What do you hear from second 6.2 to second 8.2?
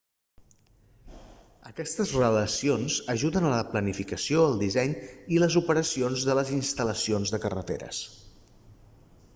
de les instal·lacions de carreteres